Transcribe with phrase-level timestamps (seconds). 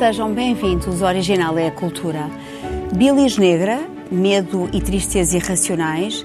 [0.00, 2.30] Sejam bem-vindos ao Original é a Cultura.
[2.94, 6.24] Bilis negra, medo e tristeza irracionais,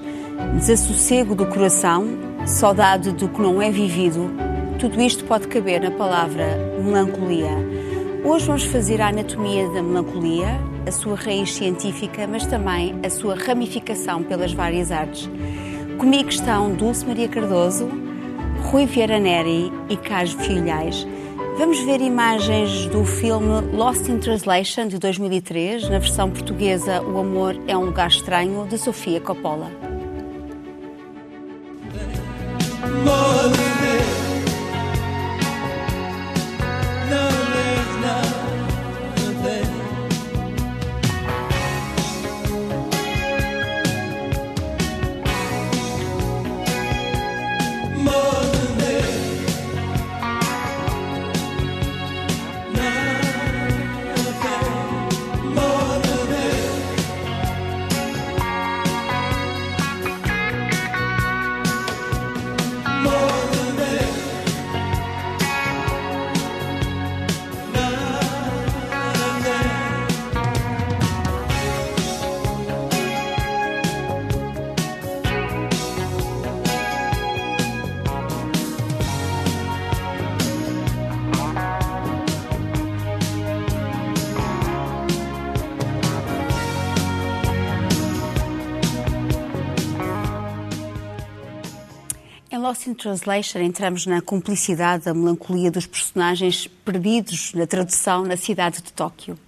[0.54, 2.08] desassossego do coração,
[2.46, 4.30] saudade do que não é vivido,
[4.78, 7.50] tudo isto pode caber na palavra melancolia.
[8.24, 13.34] Hoje vamos fazer a anatomia da melancolia, a sua raiz científica, mas também a sua
[13.34, 15.28] ramificação pelas várias artes.
[15.98, 17.90] Comigo estão Dulce Maria Cardoso,
[18.70, 21.06] Rui Vieira Neri e Carlos Filhais.
[21.58, 27.56] Vamos ver imagens do filme Lost in Translation de 2003, na versão portuguesa O Amor
[27.66, 29.95] é um Lugar Estranho, de Sofia Coppola.
[92.76, 98.82] Lost in Translation entramos na cumplicidade, da melancolia dos personagens perdidos na tradução na cidade
[98.82, 99.38] de Tóquio.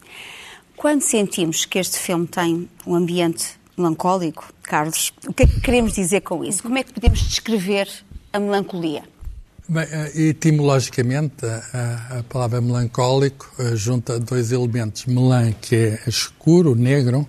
[0.74, 3.44] Quando sentimos que este filme tem um ambiente
[3.76, 6.62] melancólico, Carlos, o que é que queremos dizer com isso?
[6.62, 7.88] Como é que podemos descrever
[8.32, 9.04] a melancolia?
[9.68, 15.04] Bem, eh, etimologicamente, a, a palavra melancólico eh, junta dois elementos.
[15.04, 17.28] Melan, que é escuro, negro,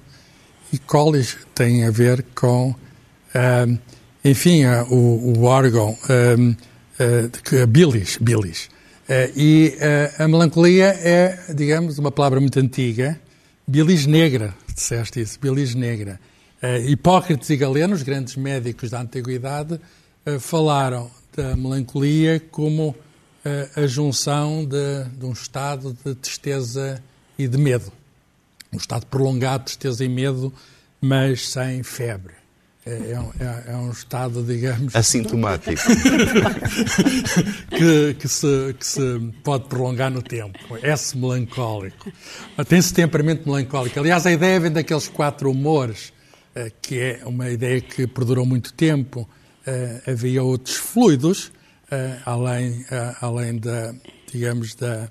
[0.72, 3.80] e colis tem a ver com uh,
[4.24, 5.98] enfim, o, o, órgão,
[6.38, 8.70] um, uh, bilis, bilis.
[9.08, 13.20] Uh, e uh, a melancolia é, digamos, uma palavra muito antiga,
[13.68, 16.20] bilis negra, disseste isso, bilis negra.
[16.86, 19.80] Hipócrates e Galeno, os grandes médicos da Antiguidade,
[20.42, 22.94] falaram da melancolia como
[23.78, 27.02] a junção de, de um estado de tristeza
[27.38, 27.94] e de medo.
[28.74, 30.54] Um estado prolongado de tristeza e medo,
[31.00, 32.39] mas sem febre.
[32.86, 34.96] É, é, um, é, é, um, estado, digamos.
[34.96, 35.82] Assintomático.
[37.70, 40.58] que, que, se, que, se, pode prolongar no tempo.
[40.82, 42.12] S melancólico.
[42.68, 44.00] Tem-se temperamento melancólico.
[44.00, 46.14] Aliás, a ideia vem daqueles quatro humores,
[46.56, 49.30] eh, que é uma ideia que perdurou muito tempo.
[49.68, 51.52] Eh, havia outros fluidos,
[51.92, 52.86] eh, além,
[53.20, 53.94] além da,
[54.32, 55.10] digamos, da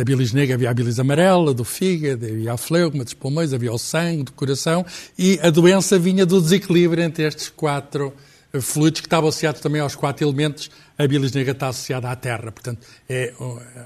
[0.00, 3.70] da bilis negra havia a bilis amarela, do fígado, havia a fleuma, dos pulmões, havia
[3.70, 4.84] o sangue, do coração,
[5.18, 8.10] e a doença vinha do desequilíbrio entre estes quatro
[8.50, 10.70] eh, fluidos que estavam associados também aos quatro elementos.
[10.96, 12.78] A bilis negra está associada à terra, portanto
[13.10, 13.34] é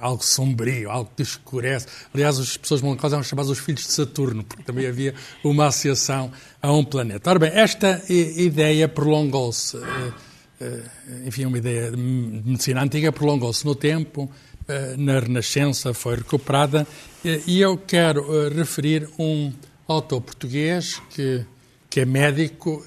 [0.00, 1.88] algo sombrio, algo que escurece.
[2.14, 6.30] Aliás, as pessoas melancólicas eram chamadas os filhos de Saturno, porque também havia uma associação
[6.62, 7.28] a um planeta.
[7.28, 10.12] Ora bem, esta ideia prolongou-se, eh,
[10.60, 10.82] eh,
[11.26, 14.53] enfim, uma ideia de medicina antiga prolongou-se no tempo, eh,
[14.96, 16.86] na Renascença foi recuperada
[17.24, 19.52] eh, e eu quero eh, referir um
[19.86, 21.44] autor português que,
[21.90, 22.82] que é médico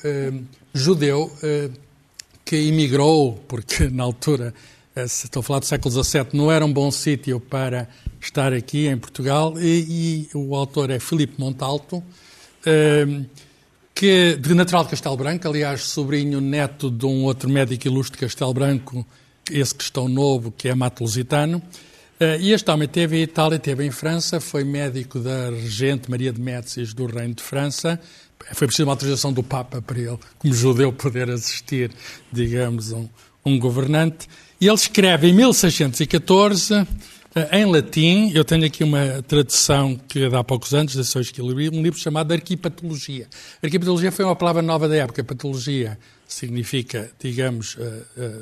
[0.74, 1.32] judeu
[2.44, 4.52] que emigrou, porque na altura,
[4.96, 7.88] estou a falar do século XVII, não era um bom sítio para
[8.20, 12.04] estar aqui em Portugal, e, e o autor é Filipe Montalto,
[13.94, 18.26] que de natural de Castelo Branco, aliás, sobrinho neto de um outro médico ilustre de
[18.26, 19.06] Castelo Branco,
[19.52, 21.62] esse questão novo, que é Lusitano.
[22.20, 26.34] Uh, e este homem teve em Itália, teve em França, foi médico da regente Maria
[26.34, 28.00] de Médicis do Reino de França.
[28.54, 31.92] Foi preciso uma autorização do Papa para ele, como judeu, poder assistir,
[32.32, 33.08] digamos, um,
[33.46, 34.28] um governante.
[34.60, 36.88] E ele escreve em 1614
[37.52, 42.00] em latim, eu tenho aqui uma tradução que dá poucos anos, de São um livro
[42.00, 43.28] chamado Arquipatologia.
[43.64, 45.24] Arquipatologia foi uma palavra nova da época.
[45.24, 45.98] Patologia
[46.28, 47.78] significa, digamos,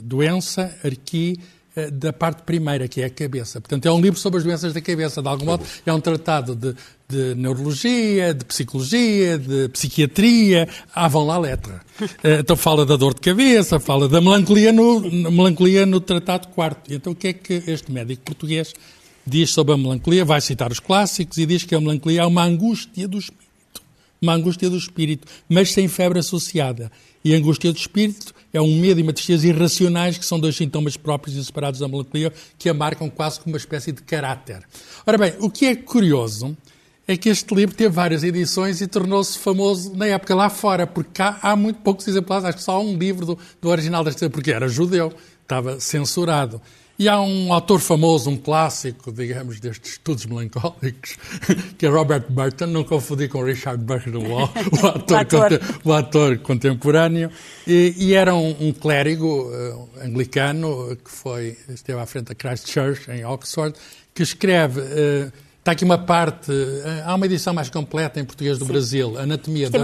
[0.01, 1.37] doença, arqui,
[1.91, 3.59] da parte primeira, que é a cabeça.
[3.59, 5.65] Portanto, é um livro sobre as doenças da cabeça, de algum modo.
[5.85, 6.73] É um tratado de,
[7.07, 10.69] de neurologia, de psicologia, de psiquiatria.
[10.93, 11.81] Ah, vão lá letra.
[12.39, 14.99] Então fala da dor de cabeça, fala da melancolia no,
[15.31, 16.93] melancolia no tratado quarto.
[16.93, 18.73] Então o que é que este médico português
[19.25, 20.25] diz sobre a melancolia?
[20.25, 23.44] Vai citar os clássicos e diz que a melancolia é uma angústia do espírito.
[24.21, 26.91] Uma angústia do espírito, mas sem febre associada.
[27.23, 30.55] E a angústia do espírito é um medo e uma tristeza irracionais, que são dois
[30.55, 34.63] sintomas próprios e separados da melancolia, que a marcam quase como uma espécie de caráter.
[35.05, 36.55] Ora bem, o que é curioso
[37.07, 41.11] é que este livro teve várias edições e tornou-se famoso na época lá fora, porque
[41.13, 44.27] cá há muito poucos exemplares, acho que só há um livro do, do original deste
[44.29, 46.61] porque era judeu, estava censurado.
[46.97, 51.17] E há um autor famoso, um clássico, digamos, destes estudos melancólicos,
[51.77, 54.43] que é Robert Burton, não confundir com Richard Burton, o,
[54.81, 55.61] o, ator, ator.
[55.83, 57.29] o ator, contemporâneo,
[57.67, 62.69] e, e era um, um clérigo uh, anglicano que foi, esteve à frente da Christ
[62.69, 63.75] Church, em Oxford,
[64.13, 64.81] que escreve...
[64.81, 68.71] Uh, Está aqui uma parte, uh, há uma edição mais completa em português do Sim.
[68.71, 69.79] Brasil, Anatomia da,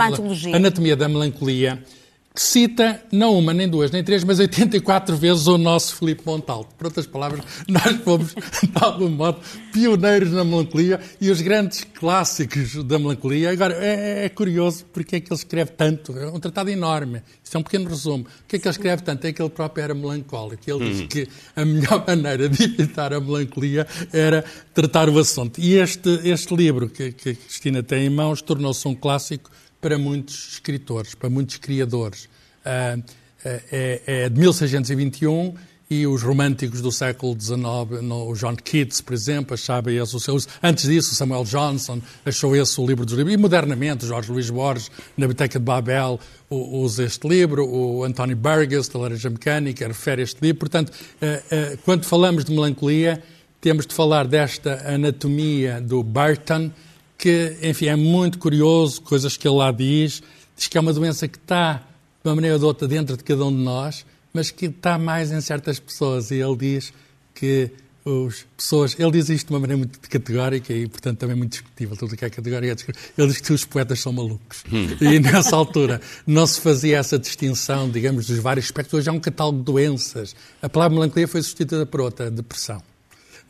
[0.53, 1.83] Anatomia da Melancolia,
[2.33, 6.73] cita não uma, nem duas, nem três, mas 84 vezes o nosso Filipe Montalto.
[6.75, 9.39] Por outras palavras, nós fomos, de algum modo,
[9.73, 13.51] pioneiros na melancolia e os grandes clássicos da melancolia.
[13.51, 16.17] Agora, é, é curioso porque é que ele escreve tanto.
[16.17, 17.21] É um tratado enorme.
[17.43, 18.23] Isto é um pequeno resumo.
[18.23, 19.25] O que é que ele escreve tanto?
[19.25, 20.63] É que ele próprio era melancólico.
[20.65, 24.43] Ele diz que a melhor maneira de evitar a melancolia era
[24.73, 25.59] tratar o assunto.
[25.59, 29.51] E este, este livro que, que a Cristina tem em mãos tornou-se um clássico
[29.81, 32.29] para muitos escritores, para muitos criadores.
[32.63, 33.03] Uh,
[33.43, 35.55] é, é, de 1621
[35.89, 40.19] e os românticos do século XIX, no, o John Keats, por exemplo, achava esse o
[40.19, 40.37] seu.
[40.63, 43.33] Antes disso, Samuel Johnson achou esse o livro dos livros.
[43.33, 46.17] E modernamente, Jorge Luís Borges, na Biblioteca de Babel,
[46.49, 47.67] usa este livro.
[47.67, 50.59] O António Burgess, da Laranja Mecânica, refere este livro.
[50.59, 53.21] Portanto, uh, quando falamos de melancolia,
[53.59, 56.71] temos de falar desta anatomia do Burton
[57.21, 60.23] que, enfim, é muito curioso, coisas que ele lá diz.
[60.57, 63.23] Diz que é uma doença que está, de uma maneira ou de outra, dentro de
[63.23, 64.03] cada um de nós,
[64.33, 66.31] mas que está mais em certas pessoas.
[66.31, 66.91] E ele diz
[67.35, 67.69] que
[68.27, 68.99] as pessoas.
[68.99, 71.95] Ele diz isto de uma maneira muito categórica e, portanto, também muito discutível.
[71.95, 74.63] Tudo o que é categórico é Ele diz que os poetas são malucos.
[74.73, 74.87] Hum.
[74.99, 78.95] E nessa altura não se fazia essa distinção, digamos, dos vários aspectos.
[78.95, 80.35] Hoje há um catálogo de doenças.
[80.59, 82.81] A palavra melancolia foi substituída por outra, depressão.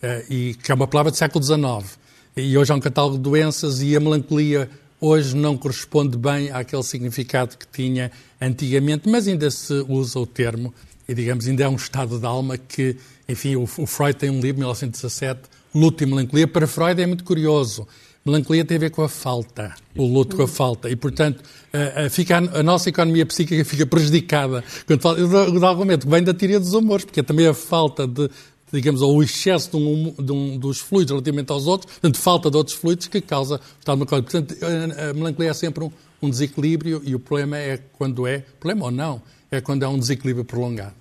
[0.01, 2.00] Eh, e que é uma palavra do século XIX.
[2.35, 4.69] E hoje há um catálogo de doenças e a melancolia
[5.01, 10.73] hoje não corresponde bem àquele significado que tinha antigamente, mas ainda se usa o termo
[11.09, 12.95] e, digamos, ainda é um estado de alma que,
[13.27, 15.41] enfim, o, Freud tem um livro, 1917,
[15.75, 16.47] Luto e Melancolia.
[16.47, 17.85] Para Freud é muito curioso.
[18.23, 20.89] Melancolia tem a ver com a falta, o luto com a falta.
[20.89, 21.43] E, portanto,
[21.73, 24.63] a, a, fica, a nossa economia psíquica fica prejudicada.
[24.87, 28.07] Quando fala, de algum momento, vem da teoria dos humores, porque é também a falta
[28.07, 28.29] de,
[28.71, 32.49] digamos, ou o excesso de um, de um, dos fluidos relativamente aos outros, portanto, falta
[32.49, 34.31] de outros fluidos que causa o estado melancólico.
[34.31, 35.91] Portanto, a, melancolia é sempre um,
[36.21, 39.99] um, desequilíbrio e o problema é quando é, problema ou não, é quando há um
[39.99, 40.93] desequilíbrio prolongado.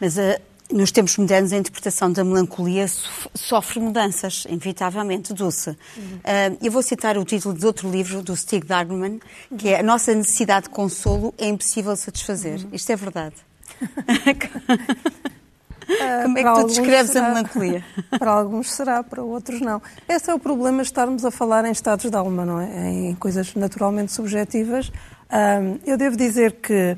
[0.00, 0.40] Mas uh,
[0.72, 2.86] nos tempos modernos a interpretação da melancolia
[3.34, 5.70] sofre mudanças, inevitavelmente, Dulce.
[5.70, 6.04] Uhum.
[6.04, 9.20] Uh, eu vou citar o título de outro livro, do Stig Dagerman,
[9.56, 12.60] que é A Nossa Necessidade de Consolo é Impossível Satisfazer.
[12.60, 12.70] Uhum.
[12.72, 13.36] Isto é verdade.
[15.82, 17.84] Uh, Como é que tu descreves será, a melancolia?
[18.18, 19.82] Para alguns será, para outros não.
[20.08, 22.90] Esse é o problema de estarmos a falar em estados de alma, não é?
[22.90, 24.88] Em coisas naturalmente subjetivas.
[24.88, 26.96] Uh, eu devo dizer que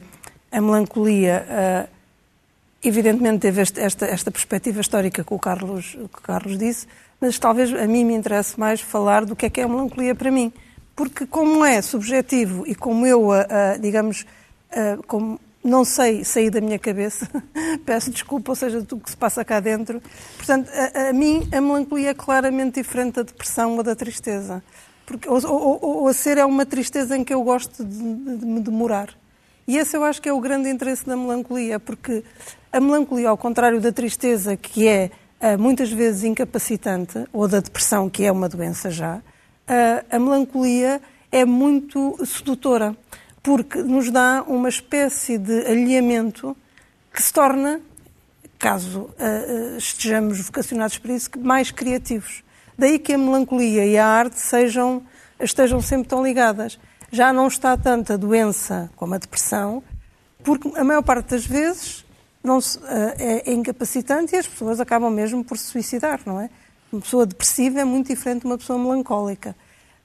[0.53, 1.89] a melancolia, uh,
[2.83, 6.87] evidentemente, teve este, esta, esta perspectiva histórica que o, Carlos, que o Carlos disse,
[7.21, 10.15] mas talvez a mim me interesse mais falar do que é que é a melancolia
[10.15, 10.53] para mim.
[10.95, 13.31] Porque, como é subjetivo e como eu,
[13.81, 14.25] digamos,
[15.09, 17.27] como não sei sair da minha cabeça,
[17.87, 20.03] peço desculpa, ou seja, do que se passa cá dentro.
[20.37, 24.63] Portanto, a, a mim, a melancolia é claramente diferente da depressão ou da tristeza.
[25.07, 27.97] Porque, ou, ou, ou, a ser é uma tristeza em que eu gosto de,
[28.37, 29.09] de, me demorar.
[29.67, 32.23] E esse eu acho que é o grande interesse da melancolia, porque
[32.71, 38.11] a melancolia, ao contrário da tristeza, que é uh, muitas vezes incapacitante, ou da depressão,
[38.11, 41.01] que é uma doença já, uh, a melancolia
[41.33, 42.95] é muito sedutora
[43.45, 46.57] porque nos dá uma espécie de alinhamento
[47.13, 47.79] que se torna,
[48.59, 52.43] caso uh, estejamos vocacionados para isso, mais criativos.
[52.77, 55.03] Daí que a melancolia e a arte sejam,
[55.39, 56.81] estejam sempre tão ligadas.
[57.13, 59.83] Já não está tanto a doença como a depressão,
[60.43, 62.03] porque a maior parte das vezes
[62.63, 62.81] se,
[63.19, 66.49] é, é incapacitante e as pessoas acabam mesmo por se suicidar, não é?
[66.91, 69.55] Uma pessoa depressiva é muito diferente de uma pessoa melancólica.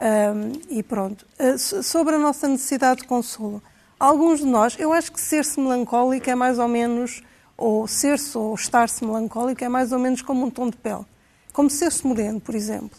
[0.02, 1.26] Um, e pronto.
[1.38, 3.62] Uh, sobre a nossa necessidade de consolo.
[4.00, 7.22] Alguns de nós, eu acho que ser-se melancólico é mais ou menos,
[7.58, 11.06] ou ser-se ou estar-se melancólico é mais ou menos como um tom de pele.
[11.52, 12.98] Como ser-se moreno, por exemplo.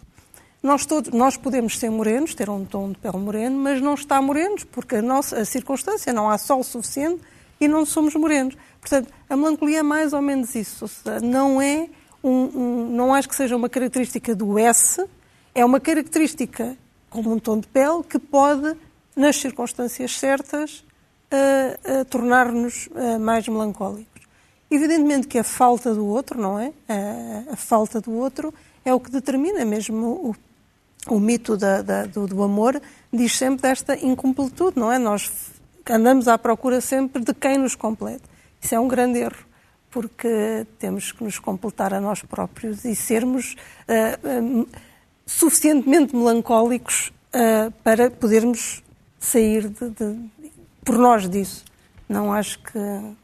[0.62, 4.21] Nós, todos, nós podemos ser morenos, ter um tom de pele moreno, mas não estar
[4.21, 7.23] morenos, porque a, nossa, a circunstância, não há sol suficiente
[7.59, 8.59] e não somos morenos.
[8.78, 10.87] Portanto, a melancolia é mais ou menos isso.
[10.87, 11.88] Seja, não é
[12.23, 15.02] um, um, não acho que seja uma característica do S,
[15.54, 16.76] é uma característica
[17.11, 18.76] como um tom de pele que pode
[19.14, 20.85] nas circunstâncias certas,
[21.31, 22.88] a, a tornar-nos
[23.21, 24.11] mais melancólicos.
[24.71, 26.73] Evidentemente que a falta do outro, não é?
[27.50, 32.26] A, falta do outro é o que determina mesmo o, o mito da, da, do,
[32.29, 32.81] do, amor,
[33.12, 34.99] diz sempre desta incompletude, não é?
[34.99, 35.50] Nós
[35.88, 38.23] andamos à procura sempre de quem nos complete.
[38.61, 39.45] Isso é um grande erro,
[39.90, 43.57] porque temos que nos completar a nós próprios e sermos
[43.88, 44.69] uh, uh,
[45.31, 48.83] suficientemente melancólicos uh, para podermos
[49.19, 50.19] sair de, de,
[50.85, 51.65] por nós disso.
[52.09, 52.79] Não acho que.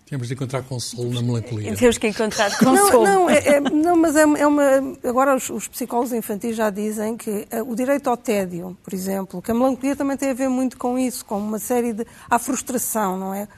[0.08, 1.74] Temos de encontrar consolo na melancolia.
[1.74, 3.04] Temos que encontrar consolo.
[3.04, 4.62] Não, não, é, é, não mas é, é, uma.
[5.02, 9.42] Agora, os, os, psicólogos infantis já dizem que uh, o direito ao tédio, por exemplo,
[9.42, 12.06] que a melancolia também tem a ver muito com isso, com uma série de.
[12.30, 13.48] a frustração, não é?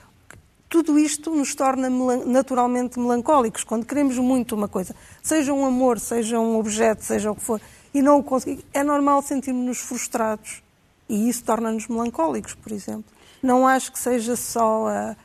[0.67, 3.65] Tudo isto nos torna melan naturalmente melancólicos.
[3.65, 7.61] Quando queremos muito uma coisa, seja um amor, seja um objeto, seja o que for,
[7.93, 10.63] e não o conseguimos, é normal sentirmos-nos frustrados.
[11.09, 15.17] E isso torna-nos melancólicos, por exemplo não acho que seja só a.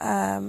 [0.00, 0.40] a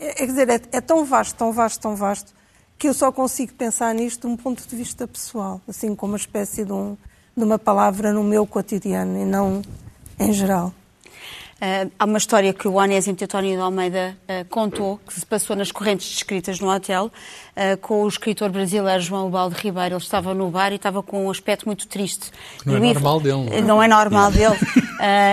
[0.00, 2.32] é, quer dizer, é, é, tão vasto, tão vasto, tão vasto,
[2.78, 6.16] que eu só consigo pensar nisto de um ponto de vista pessoal, assim como uma
[6.16, 6.96] espécie de, um,
[7.36, 9.60] de uma palavra no meu cotidiano e não
[10.18, 10.72] em geral.
[11.60, 15.56] Uh, há uma história que o Onésimo Teotónio de Almeida uh, contou, que se passou
[15.56, 19.96] nas correntes descritas no hotel, uh, com o escritor brasileiro João Balde Ribeiro.
[19.96, 22.30] Ele estava no bar e estava com um aspecto muito triste.
[22.64, 23.44] Não é normal dele.
[23.44, 24.56] Não é, não é normal dele.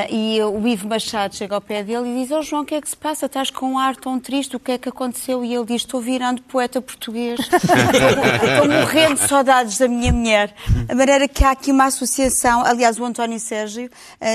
[0.09, 2.81] e o Ivo Machado chega ao pé dele e diz, oh João, o que é
[2.81, 3.27] que se passa?
[3.27, 5.45] Estás com um ar tão triste, o que é que aconteceu?
[5.45, 7.39] E ele diz, estou virando poeta português.
[7.45, 10.55] estou morrendo de saudades da minha mulher.
[10.89, 13.91] A maneira que há aqui uma associação, aliás, o António Sérgio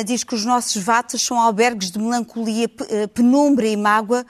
[0.06, 4.26] diz que os nossos vatas são albergues de melancolia, eh, penumbra e mágoa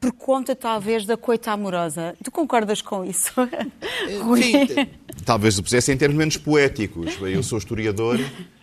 [0.00, 2.14] por conta, talvez, da coita amorosa.
[2.22, 3.32] Tu concordas com isso?
[4.08, 4.88] Sim,
[5.24, 7.16] talvez o pusesse em termos menos poéticos.
[7.20, 8.18] Eu sou historiador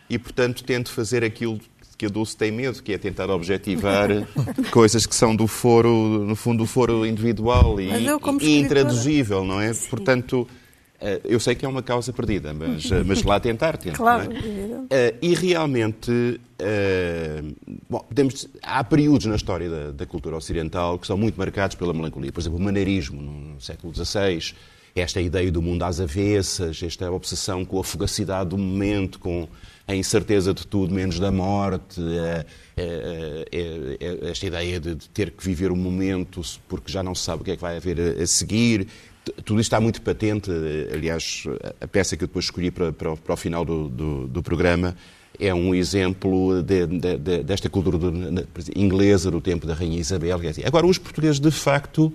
[0.10, 1.60] e, portanto, tento fazer aquilo
[1.98, 4.10] que a Dulce tem medo, que é tentar objetivar
[4.72, 7.90] coisas que são do foro, no fundo, do foro individual e,
[8.42, 9.72] e intraduzível, não é?
[9.72, 9.88] Sim.
[9.88, 10.61] Portanto, eh,
[11.24, 13.98] eu sei que é uma causa perdida, mas, eh, mas lá tentar, tento.
[13.98, 14.30] Claro.
[14.90, 15.16] É?
[15.22, 16.40] E realmente,
[17.90, 21.94] bom, temos, há períodos na história da, da, cultura ocidental que são muito marcados pela
[21.94, 22.32] melancolia.
[22.32, 24.54] Por exemplo, o maneirismo, no século XVI,
[24.96, 29.48] esta ideia do mundo às avessas, esta obsessão com a fugacidade do momento, com
[29.88, 32.02] a incerteza de tudo menos da morte,
[34.24, 37.52] esta ideia de ter que viver o momento porque já não se sabe o que
[37.52, 38.88] é que vai haver a seguir
[39.44, 40.50] tudo isto está muito patente.
[40.94, 41.44] Aliás,
[41.80, 44.96] a peça que eu depois escolhi para, para, para o final do, do, do, programa
[45.40, 47.98] é um exemplo de, de, de, desta cultura
[48.76, 50.40] inglesa do tempo da Rainha Isabel.
[50.66, 52.12] Agora, os portugueses, de facto,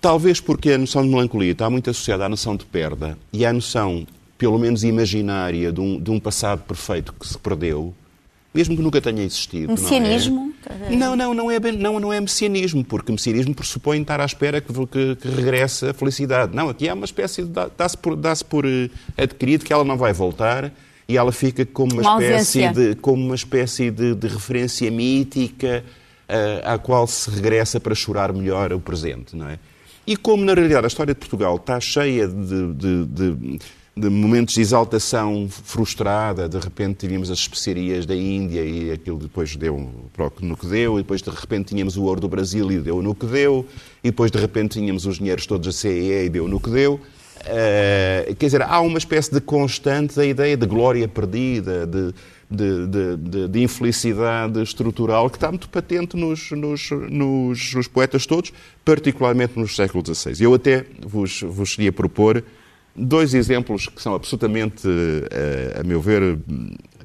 [0.00, 3.52] talvez porque a noção de melancolia está muito associada à noção de perda e à
[3.52, 4.06] noção,
[4.38, 7.94] pelo menos imaginária, de um, de um passado perfeito que se perdeu,
[8.52, 9.68] mesmo que nunca tenha existido.
[9.68, 9.74] Não,
[10.46, 10.49] é?
[10.90, 14.72] Não, não, não, é, não, não é messianismo, porque messianismo pressupõe estar à espera que,
[14.86, 16.54] que, que regresse a felicidade.
[16.54, 17.50] Não, aqui há uma espécie de.
[17.76, 20.72] dá-se por, dá por eh, adquirido que ela não vai voltar
[21.08, 25.84] e ela fica como uma, uma espécie, de, como uma espécie de, de referência mítica
[26.28, 29.58] uh, à qual se regressa para chorar melhor o presente, não é?
[30.06, 33.58] E como, na realidade, a história de Portugal está cheia de, de, de
[33.96, 39.56] de momentos de exaltação frustrada, de repente tínhamos as especiarias da Índia e aquilo depois
[39.56, 39.90] deu
[40.40, 43.14] no que deu, e depois de repente tínhamos o ouro do Brasil e deu no
[43.14, 43.66] que deu,
[44.02, 47.00] e depois de repente tínhamos os dinheiros todos da CEE e deu no que deu.
[47.40, 52.12] Uh, quer dizer, há uma espécie de constante da ideia de glória perdida, de,
[52.50, 58.52] de, de, de, infelicidade estrutural que está muito patente nos, nos, nos, nos poetas todos,
[58.84, 60.44] particularmente nos séculos XVI.
[60.44, 62.44] Eu até vos, vos propor
[63.00, 64.86] dois exemplos que são absolutamente,
[65.30, 66.38] eh, a meu ver,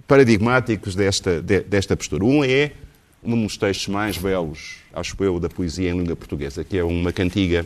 [0.08, 2.24] paradigmáticos desta, desta postura.
[2.24, 2.72] Um é
[3.24, 7.12] um dos textos mais belos, acho eu, da poesia em língua portuguesa, que é uma
[7.12, 7.66] cantiga,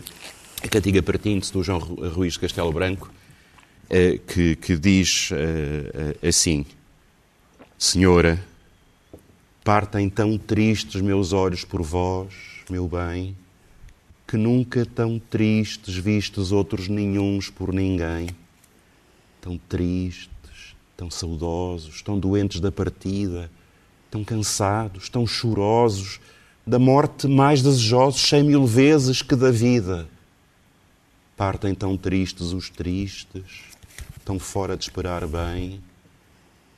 [0.63, 3.11] a cantiga Partintes, do João Ruiz Castelo Branco,
[3.89, 6.65] eh, que, que diz eh, assim:
[7.77, 8.41] Senhora,
[9.63, 12.33] partem tão tristes meus olhos por vós,
[12.69, 13.35] meu bem,
[14.29, 18.29] que nunca tão tristes vistos outros nenhuns por ninguém.
[19.41, 23.49] Tão tristes, tão saudosos, tão doentes da partida,
[24.11, 26.19] tão cansados, tão chorosos,
[26.63, 30.07] da morte mais desejosos cem mil vezes que da vida.
[31.35, 33.63] Partem tão tristes os tristes,
[34.23, 35.81] tão fora de esperar bem,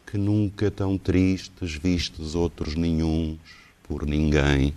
[0.09, 3.39] que nunca tão tristes vistos outros nenhuns
[3.83, 4.73] por ninguém.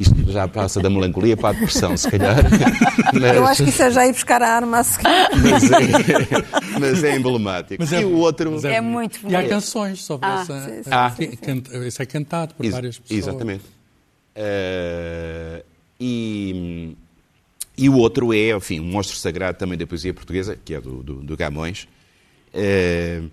[0.00, 2.36] Isto já passa da melancolia para a depressão, se calhar.
[3.12, 3.36] Mas...
[3.36, 5.08] Eu acho que isso é já ir buscar a arma a seguir.
[5.42, 7.82] Mas é, mas é emblemático.
[7.82, 8.66] Mas é, e o outro...
[8.66, 9.32] É, é muito bonito.
[9.32, 10.60] E há canções sobre ah, essa...
[10.60, 11.10] Sim, sim, ah.
[11.10, 13.18] Sim, isso é cantado por Ex várias pessoas.
[13.18, 13.64] Exatamente.
[14.34, 15.62] Uh,
[16.00, 16.96] e,
[17.76, 21.02] e o outro é, enfim, um monstro sagrado também da poesia portuguesa, que é do,
[21.02, 21.86] do, do Gamões.
[22.54, 23.30] Uh,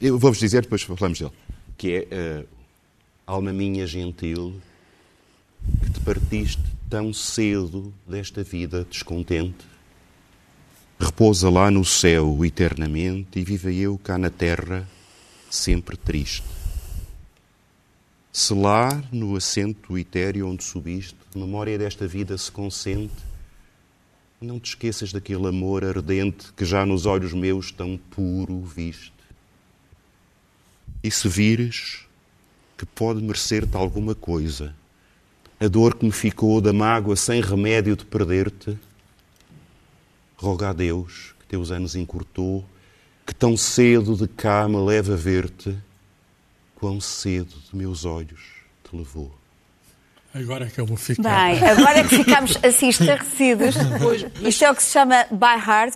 [0.00, 1.32] eu vou-vos dizer, depois falamos dele,
[1.78, 2.54] que é uh,
[3.26, 4.54] Alma minha gentil,
[6.04, 9.64] partiste tão cedo desta vida descontente.
[11.00, 14.86] Repousa lá no céu eternamente e viva eu cá na terra
[15.50, 16.44] sempre triste.
[18.30, 23.14] Se lá, no assento etéreo onde subiste, memória desta vida se consente,
[24.40, 29.14] não te esqueças daquele amor ardente que já nos olhos meus tão puro viste.
[31.02, 32.04] E se vires
[32.76, 34.74] que pode merecer-te alguma coisa,
[35.60, 38.78] a dor que me ficou da mágoa sem remédio de perder-te,
[40.36, 42.64] roga a Deus que teus anos encurtou,
[43.26, 45.76] que tão cedo de cá me leva a ver-te
[46.74, 48.40] quão cedo de meus olhos
[48.82, 49.32] te levou.
[50.34, 51.22] Agora é que eu vou ficar.
[51.22, 53.76] Bem, agora é que ficamos assim estarrecidos.
[54.02, 54.42] Pois, mas...
[54.42, 55.94] Isto é o que se chama by heart,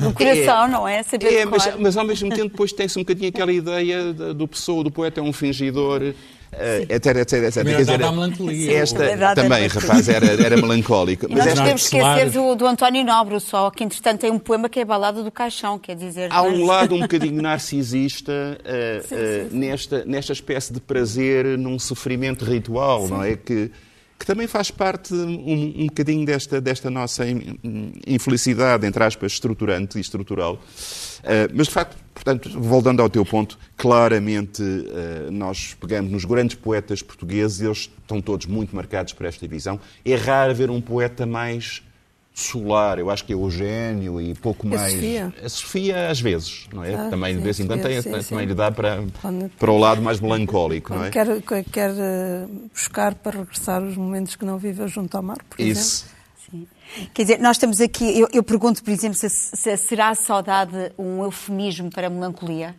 [0.00, 1.02] do coração, é, não é?
[1.04, 4.82] Saber é, mas, mas, ao mesmo tempo depois tem-se um bocadinho aquela ideia do pessoa,
[4.82, 6.14] do poeta é um fingidor.
[6.52, 7.64] Uh, etc, etc, etc.
[7.64, 8.78] Quer dizer, melancolia.
[8.78, 11.26] Esta, também, rapaz, era, era melancólico.
[11.28, 14.68] Mas nós temos que esquecer do, do António Nobre, só que entretanto tem um poema
[14.68, 16.28] que é a Balada do Caixão, quer dizer...
[16.32, 21.58] Há um lado um bocadinho narcisista uh, sim, uh, sim, nesta, nesta espécie de prazer
[21.58, 23.36] num sofrimento ritual, não é?
[23.36, 23.70] Que,
[24.18, 27.24] que também faz parte um, um bocadinho desta, desta nossa
[28.06, 30.54] infelicidade, entre aspas, estruturante e estrutural.
[30.54, 36.56] Uh, mas, de facto, portanto, voltando ao teu ponto, claramente uh, nós pegamos nos grandes
[36.56, 39.78] poetas portugueses, eles estão todos muito marcados por esta visão.
[40.04, 41.82] É raro ver um poeta mais
[42.36, 44.82] solar, eu acho que é Eugênio e pouco mais.
[44.82, 45.34] A Sofia.
[45.42, 46.94] A Sofia, às vezes, não é?
[46.94, 48.44] Ah, também sim, de vez em quando tem, sim, também sim.
[48.44, 49.02] lhe dá para,
[49.58, 51.10] para o lado mais melancólico, não é?
[51.10, 51.26] Quer,
[51.72, 56.04] quer eh, buscar para regressar os momentos que não viveu junto ao mar, por Isso.
[56.50, 56.68] exemplo.
[56.94, 57.08] Sim.
[57.14, 60.92] Quer dizer, nós estamos aqui, eu, eu pergunto, por exemplo, se, se será a saudade
[60.98, 62.76] um eufemismo para a melancolia?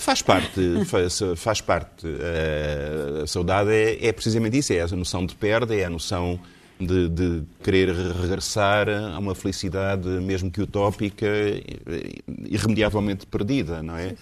[0.00, 2.08] Faz parte, faz, faz parte.
[2.08, 6.40] Eh, a saudade é, é precisamente isso, é a noção de perda, é a noção
[6.84, 11.26] de, de, querer regressar a uma felicidade, mesmo que utópica,
[12.48, 14.14] irremediavelmente perdida, não é?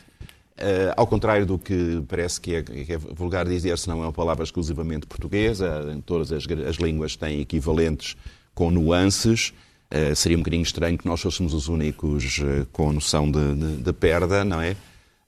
[0.61, 4.07] Uh, ao contrário do que parece que é, que é vulgar dizer, se não é
[4.07, 8.14] uma palavra exclusivamente portuguesa, todas as, as línguas têm equivalentes
[8.55, 9.55] com nuances.
[9.90, 13.77] Uh, seria um bocadinho estranho que nós fôssemos os únicos uh, com noção de, de,
[13.79, 14.77] de perda, não é?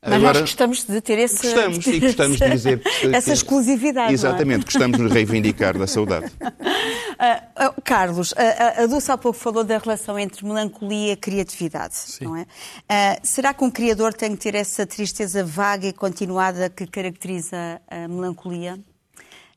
[0.04, 2.82] Mas Agora, nós gostamos de ter esse, gostamos, e gostamos de dizer
[3.14, 4.10] essa exclusividade.
[4.10, 4.14] É?
[4.14, 4.64] Exatamente, é?
[4.64, 6.26] gostamos de reivindicar da saudade.
[6.26, 6.48] Uh,
[7.78, 12.24] uh, Carlos, a, a Dulce há pouco falou da relação entre melancolia e criatividade, Sim.
[12.24, 12.42] não é?
[12.42, 17.80] Uh, será que um criador tem que ter essa tristeza vaga e continuada que caracteriza
[17.88, 18.80] a melancolia?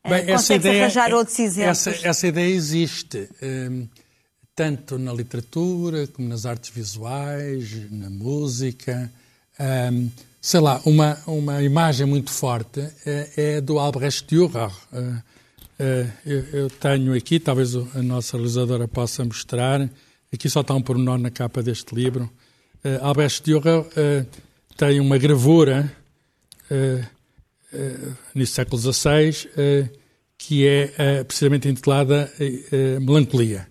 [0.07, 1.87] Bem, essa ideia, arranjar outros exemplos?
[1.87, 3.87] Essa, essa ideia existe, um,
[4.55, 9.11] tanto na literatura como nas artes visuais, na música.
[9.59, 10.11] Um,
[10.45, 14.69] sei lá, uma, uma imagem muito forte é, é do Albrecht Dürer.
[14.93, 19.89] Uh, uh, eu, eu, tenho aqui, talvez a nossa realizadora possa mostrar,
[20.31, 22.29] aqui só está um pormenor na capa deste livro.
[22.83, 24.27] Uh, Albrecht Dürer
[24.77, 25.91] tem uma gravura
[28.35, 29.47] no século XVI
[30.37, 32.31] que é precisamente intitulada
[33.01, 33.67] Melancolia.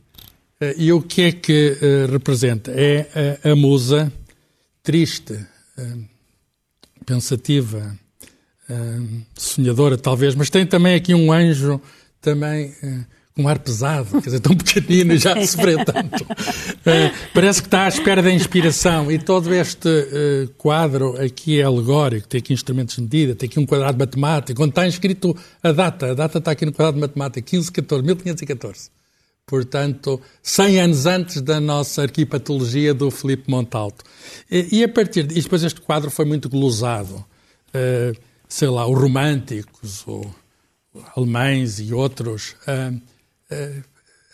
[0.76, 1.76] e o que é que
[2.10, 2.72] representa?
[2.72, 4.12] É a musa
[4.82, 5.38] triste,
[7.04, 7.96] pensativa,
[8.68, 11.80] uh, sonhadora talvez, mas tem também aqui um anjo
[12.20, 16.22] também uh, com um ar pesado, quer dizer, tão pequenino e já sofreu tanto.
[16.24, 19.88] Uh, parece que está à espera da inspiração e todo este
[20.56, 24.70] quadro aqui é alegórico, tem aqui instrumentos de medida, tem aqui um quadrado matemático, onde
[24.70, 29.03] está escrito a data, a data está aqui no quadrado matemático, 1514, 1514.
[29.46, 34.04] Portanto, 100 anos antes da nossa arquipatologia do Filipe Montalto.
[34.50, 35.30] E, e a partir.
[35.30, 37.24] E depois este quadro foi muito glosado.
[37.68, 40.26] Uh, sei lá, os românticos, os
[41.16, 43.84] alemães e outros, uh, uh,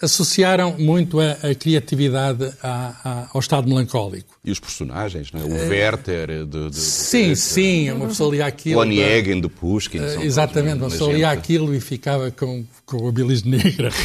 [0.02, 4.34] associaram muito a, a criatividade a, a, ao estado melancólico.
[4.42, 5.44] E os personagens, não é?
[5.44, 5.68] O é...
[5.68, 8.80] Werther de, de, Sim, de, sim, uma pessoa lia aquilo.
[8.80, 9.98] Onegin de Pushkin.
[9.98, 13.90] Uh, exatamente, uma pessoa lia aquilo e ficava com, com a bilis negra.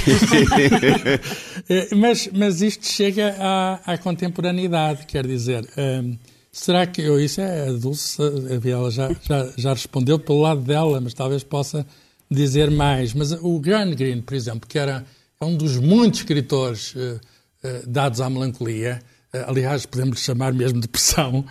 [1.67, 5.67] Eh, mas, mas isto chega à, à contemporaneidade, quer dizer.
[5.77, 6.15] Um,
[6.51, 8.21] será que eu, isso é a Dulce,
[8.69, 11.85] ela já, já, já respondeu pelo lado dela, mas talvez possa
[12.29, 15.05] dizer mais, mas o Graham Greene, por exemplo, que era
[15.45, 17.19] é um dos muitos escritores uh,
[17.63, 18.99] uh, dados à melancolia,
[19.33, 21.45] uh, aliás, podemos chamar mesmo depressão,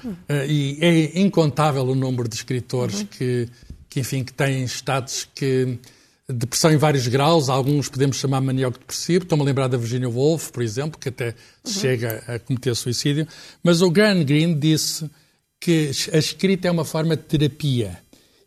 [0.48, 3.06] e é incontável o número de escritores uhum.
[3.06, 3.48] que,
[3.88, 5.78] que, enfim, que têm estados que
[6.28, 9.24] depressão em vários graus, alguns podemos chamar maníaco depressivo.
[9.24, 11.70] Estou-me a lembrar da Virginia Woolf, por exemplo, que até uhum.
[11.70, 13.28] chega a cometer suicídio.
[13.62, 15.08] Mas o Graham Greene disse
[15.60, 17.98] que a escrita é uma forma de terapia.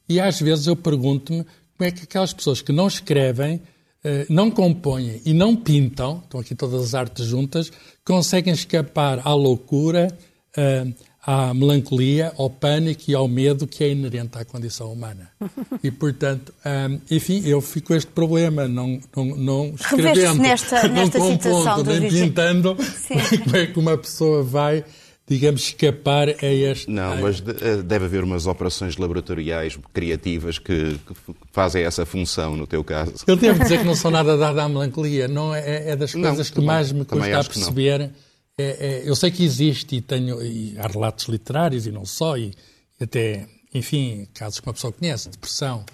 [0.09, 1.43] E às vezes eu pergunto-me
[1.77, 3.61] como é que aquelas pessoas que não escrevem,
[4.29, 7.71] não compõem e não pintam, estão aqui todas as artes juntas,
[8.05, 10.07] conseguem escapar à loucura,
[10.55, 10.87] eh,
[11.27, 15.29] à melancolia, ao pânico e ao medo que é inerente à condição humana.
[15.83, 21.19] E, portanto, um, enfim, eu fico com este problema, não, não, não escrevendo, nesta, nesta
[21.19, 22.75] não compondo, nem pintando,
[23.43, 24.83] como é que uma pessoa vai
[25.27, 26.89] digamos, escapar a este.
[26.89, 32.65] Não, mas eh, deve haver umas operações laboratoriais criativas que, que, fazem essa função, no
[32.65, 33.13] teu caso.
[33.27, 36.49] Eu devo dizer que não sou nada dado à melancolia, não é, é das coisas
[36.49, 38.11] não, que mais me custa a perceber
[38.59, 42.35] é, é, eu sei que existe e tenho e há relatos literários e não só,
[42.35, 42.55] e,
[42.99, 45.85] e até, enfim, casos que uma pessoa conhece, depressão,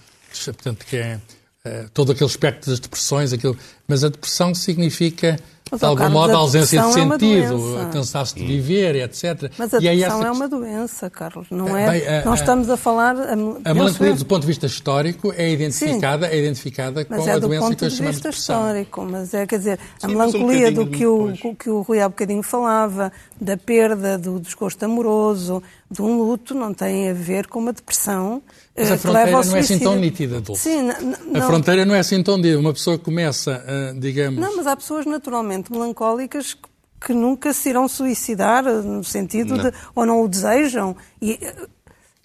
[0.46, 1.20] portanto, que é,
[1.66, 5.38] é todo aquele espectro das depressões, aquilo, mas a depressão significa
[5.72, 9.52] mas, de algum modo, a ausência de é sentido, é cansaço de viver, etc.
[9.58, 10.28] Mas a depressão é, essa...
[10.28, 11.48] é, uma doença, Carlos.
[11.50, 11.90] Não é?
[11.90, 13.16] Bem, a, Nós estamos a falar.
[13.16, 17.40] A, a melancolia, do ponto de vista histórico, é identificada, é identificada com é a
[17.40, 18.62] doença que nós chamamos de depressão.
[18.62, 22.00] histórico, mas é, quer dizer, a Sim, melancolia um do que o, que o Rui
[22.00, 25.62] há bocadinho falava, da perda, do desgosto amoroso,
[25.94, 28.42] de um luto, não tem a ver com uma depressão.
[28.76, 30.64] Mas a eh, fronteira não é assim tão nítida, Dulce.
[30.64, 32.60] Sim, não, a fronteira não é assim tão nítida.
[32.60, 33.64] Uma pessoa começa,
[33.98, 34.40] digamos...
[34.40, 36.58] Não, mas há pessoas naturalmente melancólicas
[37.06, 39.70] que nunca se irão suicidar, no sentido não.
[39.70, 39.78] de.
[39.94, 40.96] ou não o desejam.
[41.22, 41.38] E,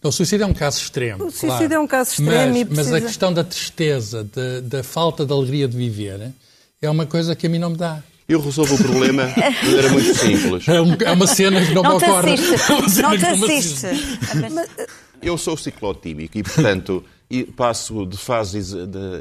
[0.02, 1.24] o suicídio é um caso extremo.
[1.24, 1.74] O suicídio claro.
[1.74, 2.30] é um caso extremo.
[2.30, 2.90] Mas, precisa...
[2.90, 6.32] mas a questão da tristeza, de, da falta de alegria de viver,
[6.80, 8.02] é uma coisa que a mim não me dá.
[8.28, 10.68] Eu resolvo o problema de maneira muito simples.
[10.68, 12.34] É, um, é, uma cena que não, não me ocorre.
[12.34, 13.00] Assiste.
[13.00, 13.86] Não te assiste.
[15.22, 17.02] Eu sou ciclotímico e, portanto,
[17.56, 18.74] passo de fases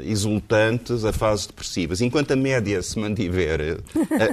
[0.04, 2.02] exultantes a fases depressivas.
[2.02, 3.78] Enquanto a média se mantiver, eh,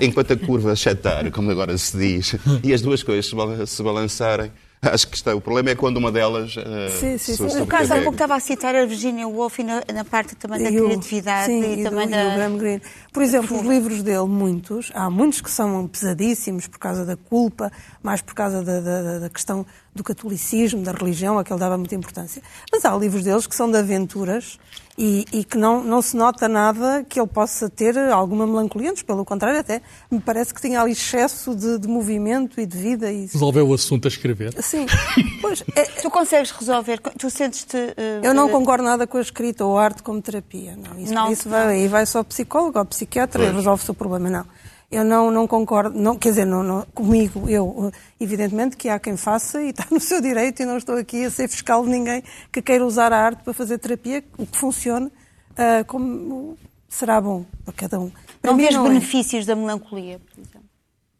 [0.02, 3.32] enquanto a curva achatar, como agora se diz, e as duas coisas
[3.70, 4.52] se balançarem,
[4.94, 5.34] Acho que está.
[5.34, 6.56] O problema é quando uma delas.
[6.56, 7.60] Uh, sim, sim, sim.
[7.60, 10.70] No caso, há pouco estava a citar a Virginia Woolf na, na parte também da
[10.70, 12.24] e criatividade sim, e, e também do, da.
[12.24, 12.82] E Graham Greene.
[13.12, 17.72] Por exemplo, os livros dele, muitos, há muitos que são pesadíssimos por causa da culpa,
[18.04, 21.78] mais por causa da, da, da questão do catolicismo, da religião, a que ele dava
[21.78, 22.42] muita importância.
[22.72, 24.60] Mas há livros deles que são de aventuras
[24.98, 29.04] e, e, que não, não se nota nada que ele possa ter alguma melancolia, antes,
[29.04, 33.12] pelo contrário, até me parece que tinha ali excesso de, de movimento e de vida.
[33.12, 33.26] E...
[33.26, 34.54] Resolveu o assunto a escrever?
[34.62, 34.86] Sim.
[35.42, 35.84] Pois, é...
[35.84, 37.00] Tu consegues resolver?
[37.00, 37.78] Tu sentes-te.
[37.78, 40.76] Uh, eu não concordo nada com a escrita ou a arte como terapia.
[40.76, 41.00] Não.
[41.00, 43.54] Isso, não, isso vai, aí vai só ao psicólogo ou psiquiatra pois.
[43.54, 44.30] e resolve-se o problema.
[44.30, 44.46] Não.
[44.92, 49.18] Eu não, não concordo, não, quer dizer, não, não, comigo, eu, evidentemente que há quem
[49.18, 52.24] faça e está no seu direito e não estou aqui a ser fiscal de ninguém
[52.52, 57.46] que queira usar a arte para fazer terapia, o que funcione uh, como será bom
[57.64, 58.12] para cada um.
[58.42, 58.82] Para não vês é.
[58.82, 59.48] benefícios é.
[59.48, 60.65] da melancolia, por exemplo?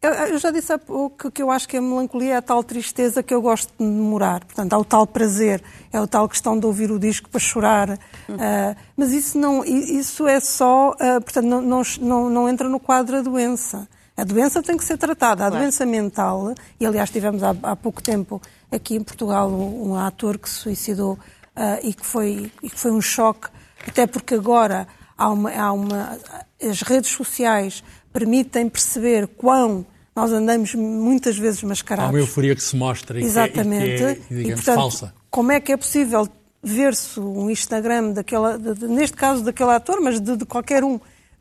[0.06, 3.22] Eu, já disse há pouco que eu acho que a melancolia é a tal tristeza
[3.22, 4.44] que eu gosto de demorar.
[4.44, 7.90] Portanto, há o tal prazer, é o tal questão de ouvir o disco para chorar.
[7.90, 7.96] Uh,
[8.96, 13.16] mas isso, não, isso é só, uh, portanto, não, não, não, não entra no quadro
[13.16, 13.88] da doença.
[14.16, 15.44] A doença tem que ser tratada.
[15.44, 15.64] A claro.
[15.64, 18.40] doença mental, e aliás tivemos há, há, pouco tempo
[18.70, 21.18] aqui em Portugal um, um ator que se suicidou uh,
[21.82, 23.48] e, que foi, e que foi um choque,
[23.86, 24.86] até porque agora
[25.18, 26.18] há uma, há uma,
[26.62, 29.84] as redes sociais permitem perceber quão
[30.16, 32.08] nós andamos muitas vezes mascarados.
[32.08, 33.84] Há uma euforia que se mostra e Exatamente.
[33.84, 35.14] que é, e que é digamos, e, portanto, falsa.
[35.30, 36.26] Como é que é possível
[36.62, 40.98] ver-se um Instagram, daquela, de, de, neste caso daquele ator, mas de, de, qualquer um,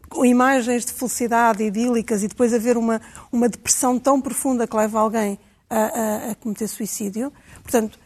[0.10, 5.00] com imagens de felicidade idílicas e depois haver uma, uma depressão tão profunda que leva
[5.00, 7.32] alguém a, a, a cometer suicídio?
[7.64, 7.98] Portanto,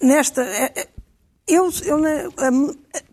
[0.00, 0.42] nesta.
[1.46, 1.98] É eu, eu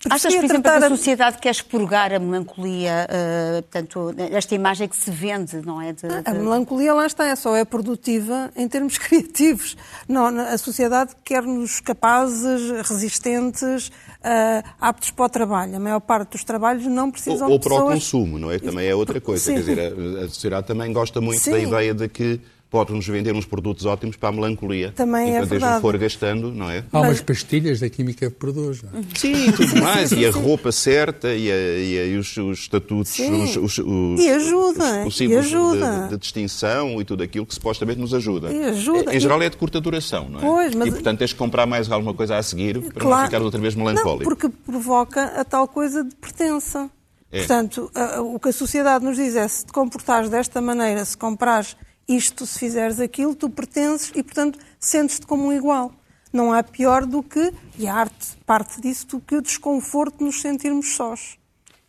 [0.09, 4.95] Achas, por exemplo, que a sociedade quer expurgar a melancolia, uh, portanto, esta imagem que
[4.95, 5.91] se vende, não é?
[5.91, 6.21] De, de...
[6.23, 9.75] A melancolia, lá está, é só é produtiva em termos criativos.
[10.07, 15.75] Não, a sociedade quer-nos capazes, resistentes, uh, aptos para o trabalho.
[15.75, 17.81] A maior parte dos trabalhos não precisam ou, ou de pessoas...
[17.81, 18.59] Ou para o consumo, não é?
[18.59, 19.43] Também é outra coisa.
[19.43, 19.55] Sim.
[19.55, 21.51] Quer dizer, a, a sociedade também gosta muito Sim.
[21.51, 22.39] da ideia de que
[22.71, 24.93] pode-nos vender uns produtos ótimos para a melancolia.
[24.95, 25.81] Também é verdade.
[25.81, 26.85] for gastando, não é?
[26.91, 29.03] Há umas pastilhas da química que produz, não é?
[29.13, 30.13] Sim, tudo mais.
[30.13, 34.19] e a roupa certa e, a, e, a, e os, os, estatutos, os, os, os,
[34.21, 36.03] e ajuda, os, símbolos ajuda.
[36.03, 38.53] De, de, distinção e tudo aquilo que supostamente nos ajuda.
[38.53, 39.13] E ajuda.
[39.13, 40.41] Em geral é de curta duração, não é?
[40.41, 40.87] Pois, mas...
[40.87, 43.17] E portanto tens que comprar mais alguma coisa a seguir para claro.
[43.17, 44.23] não ficar outra vez melancólico.
[44.23, 46.89] Não, porque provoca a tal coisa de pertença.
[47.29, 47.39] É.
[47.39, 47.91] Portanto,
[48.33, 51.75] o que a sociedade nos diz é se te comportares desta maneira, se comprares
[52.15, 55.91] isto, se fizeres aquilo, tu pertences e, portanto, sentes-te como um igual.
[56.31, 60.23] Não há pior do que, e a arte parte disso, do que o desconforto de
[60.23, 61.37] nos sentirmos sós.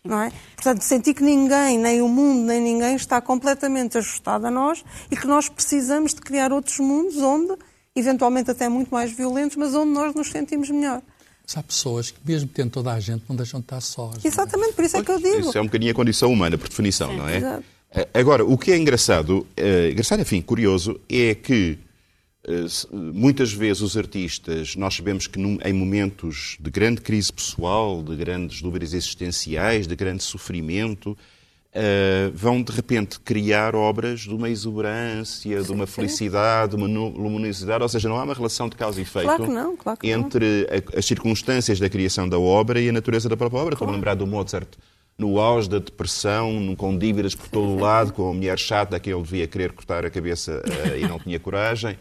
[0.04, 0.32] Não é?
[0.56, 5.16] Portanto, sentir que ninguém, nem o mundo, nem ninguém está completamente ajustado a nós e
[5.16, 7.56] que nós precisamos de criar outros mundos onde,
[7.94, 11.00] eventualmente até muito mais violentos, mas onde nós nos sentimos melhor.
[11.46, 14.24] Mas há pessoas que, mesmo tendo toda a gente, não deixam de estar sós.
[14.24, 14.28] É?
[14.28, 15.40] Exatamente, por isso é que eu digo.
[15.40, 17.36] Isso é um bocadinho a condição humana, por definição, Sim, não é?
[17.36, 17.64] Exato.
[17.94, 21.78] Eh, agora, o que é engraçado, uh, engraçado, enfim, curioso, é que
[22.48, 28.02] uh, muitas vezes os artistas, nós sabemos que num, em momentos de grande crise pessoal,
[28.02, 34.48] de grandes dúvidas existenciais, de grande sofrimento, uh, vão de repente criar obras de uma
[34.48, 39.00] exuberância, de uma felicidade, de uma luminosidade, ou seja, não há uma relação de causa
[39.00, 42.88] e efeito claro que não, claro entre a, as circunstâncias da criação da obra e
[42.88, 43.76] a natureza da própria obra.
[43.76, 43.84] Claro.
[43.84, 44.68] Estou a lembrar do Mozart
[45.18, 49.00] no auge da depressão, com dívidas por todo o lado, com a mulher chata a
[49.00, 51.96] quem ele devia querer cortar a cabeça uh, e não tinha coragem.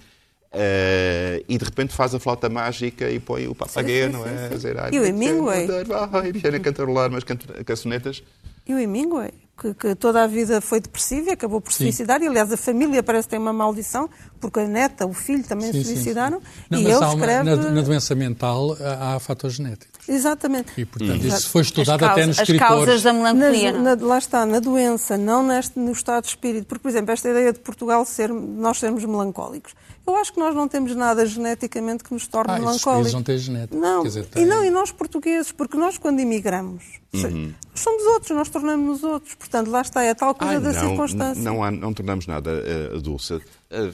[0.54, 4.50] Uh, e de repente faz a flauta mágica e põe o papagaio, não é?
[4.50, 5.65] Dizer, e o Hemingway?
[6.10, 7.24] Vai, viene cantarolar umas
[7.65, 8.21] cançonetas.
[8.67, 9.32] E o Hemingway?
[9.62, 12.19] Que, que, toda a vida foi depressiva e acabou por se suicidar.
[12.24, 15.71] E, aliás, a família parece que tem uma maldição, porque a neta, o filho também
[15.71, 16.39] sim, se suicidaram.
[16.39, 16.63] Sim, sim.
[16.71, 17.54] Não, e ele escreve...
[17.54, 20.10] Uma, na, na, doença mental há, há fatores genéticos.
[20.10, 20.74] Exatamente.
[20.76, 21.28] E, portanto, hum.
[21.28, 22.71] isso foi estudado até nos escritores.
[22.71, 23.71] As causas da melancolia.
[23.71, 26.65] Na, na, lá está, na doença, não neste, no estado de espírito.
[26.65, 29.76] Porque, por exemplo, esta ideia de Portugal ser, nós sermos melancólicos.
[30.06, 33.14] Eu acho que nós não temos nada geneticamente que nos torne ah, melancólicos.
[33.14, 33.78] não têm genética.
[33.78, 34.04] Não.
[34.04, 36.84] Dizer, e não, e nós portugueses, porque nós quando imigramos,
[37.14, 37.54] uhum.
[37.76, 39.36] somos outros, nós tornamos-nos outros.
[39.36, 41.44] Portanto, lá está, é tal coisa Ai, da não, circunstância.
[41.44, 42.52] Não, não, não tornamos nada,
[42.94, 43.36] uh, Dulce.
[43.36, 43.42] Uh,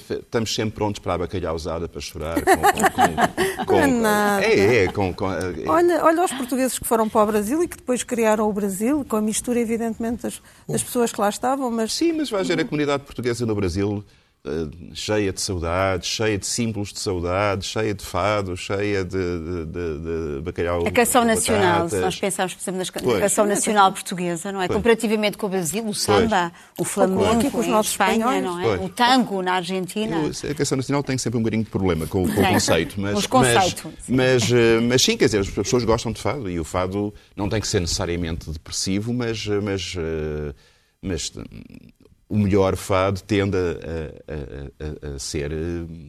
[0.09, 2.37] estamos sempre prontos para a bacalhau usada, para chorar.
[2.41, 4.45] Com, com, com, não é nada.
[4.45, 4.91] É, é.
[4.91, 5.67] Com, com, é.
[5.67, 9.05] Olha, olha os portugueses que foram para o Brasil e que depois criaram o Brasil,
[9.07, 11.69] com a mistura, evidentemente, das, das pessoas que lá estavam.
[11.69, 11.93] Mas...
[11.93, 14.03] Sim, mas vai ver a comunidade portuguesa no Brasil
[14.93, 20.35] cheia de saudades, cheia de símbolos de saudade, cheia de fado, cheia de, de, de,
[20.35, 20.87] de bacalhau.
[20.87, 24.67] A canção nacional, se nós pensarmos, por exemplo, na canção nacional portuguesa, não é?
[24.67, 24.77] Pois.
[24.77, 26.87] Comparativamente com o Brasil, o samba, pois.
[26.87, 28.63] o flamenco, com os nossos Espanha, não é?
[28.63, 28.81] Pois.
[28.85, 30.17] O tango na Argentina.
[30.17, 32.99] Eu, a canção nacional tem sempre um bocadinho de problema com, com o conceito.
[32.99, 33.83] Mas, Os conceitos.
[34.07, 37.13] Mas, mas, eh, mas, sim, quer dizer, as pessoas gostam de fado e o fado
[37.35, 40.53] não tem que ser necessariamente depressivo, mas, mas, eh,
[41.01, 41.31] mas
[42.29, 45.51] o melhor fado tende a, a, a, a ser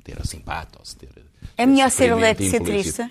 [0.04, 3.02] ter a simpata, ter é melhor ser alegre que ser triste?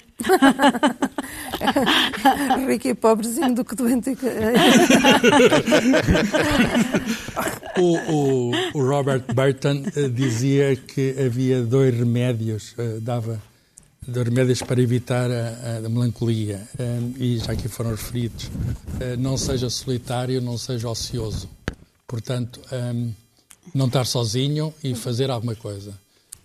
[2.66, 4.12] Rico e pobrezinho do que doente.
[7.78, 13.42] o, o, o, Robert Burton eh, dizia que havia dois remédios, eh, dava
[14.08, 18.50] dois remédios para evitar a, a melancolia, eh, e já aqui foram referidos.
[19.20, 21.50] Não seja solitário, não seja ocioso.
[22.08, 23.14] Portanto, um,
[23.74, 25.92] não estar sozinho e fazer alguma coisa.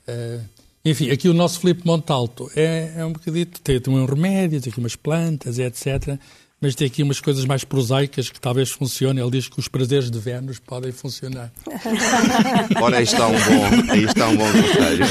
[0.09, 0.43] Uh,
[0.85, 4.71] enfim, aqui o nosso Filipe Montalto é, é um bocadito, tem, tem um remédio, tem
[4.71, 6.19] aqui umas plantas, etc
[6.63, 9.21] mas tem aqui umas coisas mais prosaicas que talvez funcionem.
[9.21, 11.51] Ele diz que os prazeres de Vênus podem funcionar.
[12.81, 15.05] Ora, aí está um bom, aí está um bom conselho.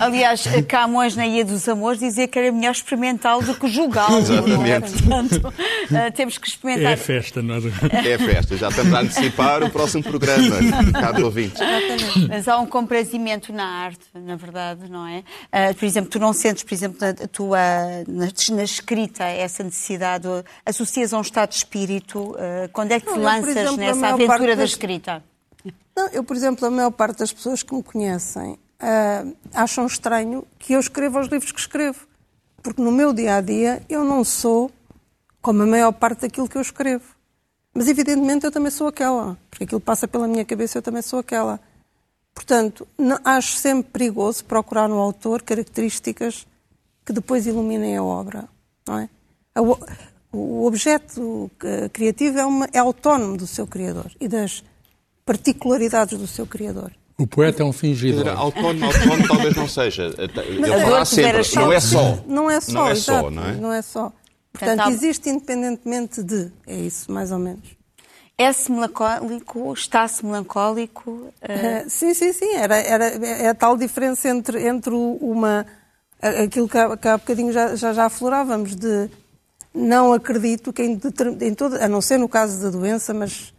[0.00, 4.18] Aliás, Camões na Ilha dos Amores dizia que era melhor experimentá-lo do que julgá-lo.
[4.18, 5.02] Exatamente.
[5.02, 6.92] Portanto, uh, temos que experimentar.
[6.92, 7.58] É festa, não é?
[8.08, 8.56] É festa.
[8.56, 10.56] Já estamos a antecipar o próximo programa,
[10.92, 11.60] caro ouvintes.
[11.60, 12.28] Exatamente.
[12.28, 15.22] Mas há um comprazimento na arte, na verdade, não é?
[15.52, 17.58] Uh, por exemplo, tu não sentes, por exemplo, na tua
[18.08, 20.26] na, na escrita essa necessidade,
[20.88, 22.32] associas a um estado de espírito?
[22.32, 25.22] Uh, quando é que te lanças exemplo, nessa aventura da escrita?
[25.96, 30.46] Não, eu, por exemplo, a maior parte das pessoas que me conhecem uh, acham estranho
[30.58, 32.06] que eu escreva os livros que escrevo.
[32.62, 34.70] Porque no meu dia a dia eu não sou
[35.40, 37.04] como a maior parte daquilo que eu escrevo.
[37.74, 39.36] Mas evidentemente eu também sou aquela.
[39.50, 41.60] Porque aquilo passa pela minha cabeça, eu também sou aquela.
[42.34, 46.46] Portanto, não, acho sempre perigoso procurar no autor características
[47.04, 48.48] que depois iluminem a obra.
[48.86, 49.08] Não é?
[50.30, 51.50] O objeto
[51.92, 54.62] criativo é, uma, é autónomo do seu criador e das
[55.24, 56.92] particularidades do seu criador.
[57.18, 58.28] O poeta é um fingido.
[58.30, 60.14] Autónomo, autónomo talvez não seja.
[60.16, 61.54] Ele fará sempre.
[61.56, 62.18] Não é só.
[62.26, 63.52] Não é só, não é só, não é?
[63.54, 64.12] Não é só.
[64.52, 66.50] Portanto, existe independentemente de.
[66.66, 67.76] É isso, mais ou menos.
[68.36, 69.72] É-se melancólico?
[69.72, 71.10] Está-se melancólico?
[71.10, 71.90] Uh...
[71.90, 72.54] sim, sim, sim.
[72.54, 75.66] Era, era, é a tal diferença entre, entre uma.
[76.20, 79.10] aquilo que há, que há bocadinho já, já, já aflorávamos, de
[79.78, 81.00] não acredito que em,
[81.40, 83.54] em todo, a não ser no caso da doença, mas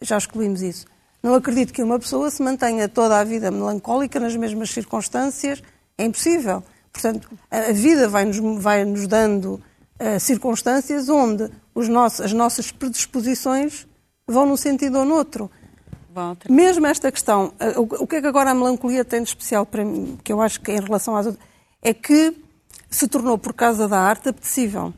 [0.00, 0.86] já excluímos isso.
[1.22, 5.62] Não acredito que uma pessoa se mantenha toda a vida melancólica nas mesmas circunstâncias.
[5.96, 6.62] É impossível.
[6.92, 13.86] Portanto, a vida vai-nos vai -nos dando uh, circunstâncias onde os nossos, as nossas predisposições
[14.26, 15.50] vão num sentido ou noutro.
[16.12, 16.52] Walter.
[16.52, 17.54] Mesmo esta questão,
[17.98, 20.60] o que é que agora a melancolia tem de especial para mim, que eu acho
[20.60, 21.42] que em relação às outras,
[21.80, 22.36] é que
[22.90, 24.92] se tornou, por causa da arte, apetecível.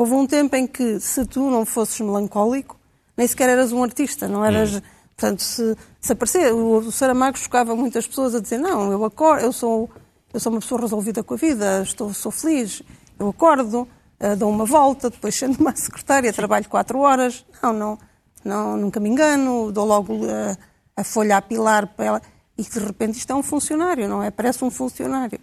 [0.00, 2.78] Houve um tempo em que, se tu não fosses melancólico,
[3.16, 4.76] nem sequer eras um artista, não eras.
[4.76, 4.80] Hum.
[5.14, 9.44] Portanto, se, se aparecer, o, o Saramago chocava muitas pessoas a dizer: Não, eu acordo,
[9.44, 9.90] eu sou,
[10.32, 12.82] eu sou uma pessoa resolvida com a vida, estou, sou feliz,
[13.18, 13.86] eu acordo,
[14.20, 17.44] uh, dou uma volta, depois sendo uma secretária, trabalho quatro horas.
[17.62, 17.98] Não, não
[18.44, 20.56] não, nunca me engano, dou logo a,
[20.96, 22.22] a folha a pilar para ela.
[22.56, 24.30] E de repente isto é um funcionário, não é?
[24.30, 25.40] Parece um funcionário.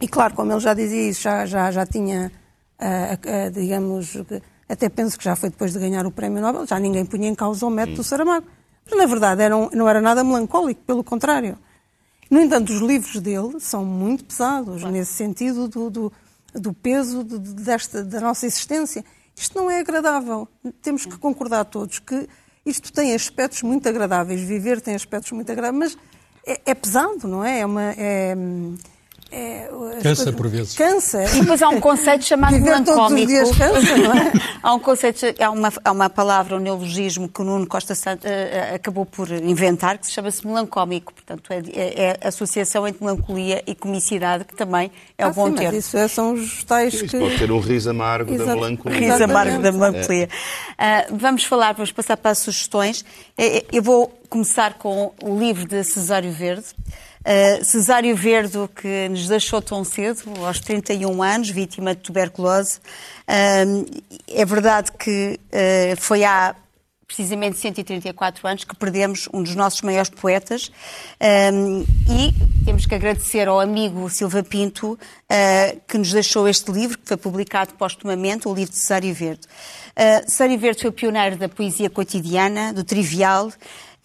[0.00, 2.32] E claro, como ele já dizia isso, já, já, já tinha,
[2.84, 4.16] uh, uh, digamos,
[4.68, 7.34] até penso que já foi depois de ganhar o Prémio Nobel, já ninguém punha em
[7.34, 8.46] causa o método do Saramago.
[8.88, 11.58] Mas na verdade era um, não era nada melancólico, pelo contrário.
[12.30, 14.94] No entanto, os livros dele são muito pesados, claro.
[14.94, 16.12] nesse sentido do, do,
[16.54, 19.04] do peso de, desta, da nossa existência.
[19.36, 20.48] Isto não é agradável.
[20.82, 22.28] Temos que concordar todos que
[22.64, 24.40] isto tem aspectos muito agradáveis.
[24.40, 26.04] Viver tem aspectos muito agradáveis, mas
[26.46, 27.60] é, é pesado, não é?
[27.60, 27.92] É uma.
[27.96, 28.34] É,
[29.36, 29.68] é,
[30.00, 30.74] cansa por vezes.
[30.74, 31.24] Cansa.
[31.24, 33.32] E depois há um conceito chamado melancólico.
[33.58, 34.32] Cansa, não é?
[34.62, 38.24] há um conceito, há uma, há uma palavra, um neologismo que o Nuno Costa Santos
[38.30, 41.12] uh, acabou por inventar, que se chama-se melancómico.
[41.12, 45.34] Portanto, é, é, é, a associação entre melancolia e comicidade, que também é ah, o
[45.34, 45.78] bom sim, termo.
[45.78, 47.18] Isso é, são os tais isso que...
[47.18, 48.50] pode ter um riso amargo Exato.
[48.50, 48.98] da melancolia.
[49.00, 50.28] Riso amargo da melancolia.
[50.72, 53.04] Uh, vamos falar, vamos passar para as sugestões.
[53.72, 56.66] Eu vou começar com o livro de Cesário Verde.
[57.24, 62.78] Uh, Cesário Verde, que nos deixou tão cedo, aos 31 anos, vítima de tuberculose.
[63.26, 66.54] Uh, é verdade que uh, foi há
[67.06, 70.72] precisamente 134 anos que perdemos um dos nossos maiores poetas
[72.08, 74.98] e temos que agradecer ao amigo Silva Pinto
[75.86, 79.46] que nos deixou este livro, que foi publicado postumamente, o livro de Cesário Verde.
[79.94, 83.52] Uh, Cesário Verde foi o pioneiro da poesia cotidiana, do trivial,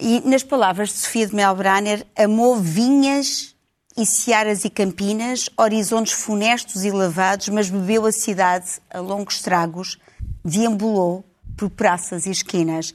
[0.00, 3.54] e, nas palavras de Sofia de Melbraner, amou vinhas
[3.96, 9.98] e searas e campinas, horizontes funestos e lavados, mas bebeu a cidade a longos tragos,
[10.44, 11.24] deambulou
[11.56, 12.94] por praças e esquinas.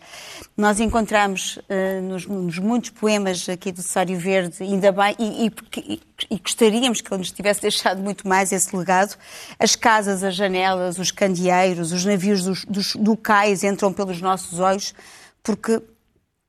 [0.57, 5.45] Nós encontramos uh, nos, nos, muitos poemas aqui do Sário Verde, ainda bem, e,
[5.77, 9.15] e, e, gostaríamos que ele nos tivesse deixado muito mais esse legado,
[9.59, 14.59] as casas, as janelas, os candeeiros, os navios dos, dos, do cais entram pelos nossos
[14.59, 14.95] olhos,
[15.43, 15.79] porque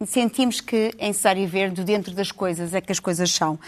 [0.05, 3.59] sentimos que em Cesário Verde, dentro das coisas, é que as coisas são.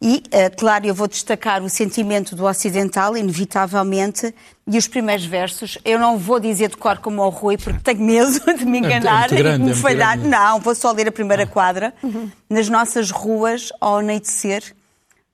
[0.00, 4.34] E, eh, claro, eu vou destacar o sentimento do ocidental, inevitavelmente,
[4.66, 5.78] e os primeiros versos.
[5.82, 9.32] Eu não vou dizer de cor como o Rui, porque tenho medo de me enganar
[9.32, 10.18] é grande, e de me é falhar.
[10.18, 11.94] Não, vou só ler a primeira quadra.
[12.02, 12.30] Uhum.
[12.50, 14.74] Nas nossas ruas, ao anoitecer,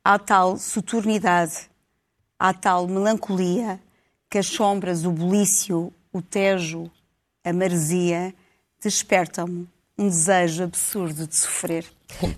[0.04, 1.68] há tal soturnidade,
[2.38, 3.80] há tal melancolia,
[4.30, 6.88] que as sombras, o bulício, o tejo,
[7.44, 8.32] a maresia,
[8.80, 9.66] despertam-me
[9.98, 11.84] um desejo absurdo de sofrer.